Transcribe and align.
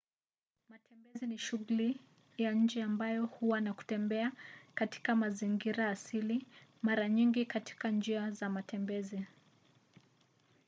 matembezi 0.69 1.27
ni 1.27 1.37
shughuli 1.37 1.99
ya 2.37 2.53
nje 2.53 2.83
ambayo 2.83 3.25
huwa 3.25 3.61
na 3.61 3.73
kutembea 3.73 4.31
katika 4.75 5.15
mazingira 5.15 5.89
asili 5.89 6.45
mara 6.81 7.09
nyingi 7.09 7.45
katika 7.45 7.91
njia 7.91 8.31
za 8.31 8.49
matembezi 8.49 9.25